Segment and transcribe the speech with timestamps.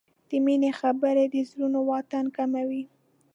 [0.29, 2.83] د مینې خبرې د زړونو واټن کموي.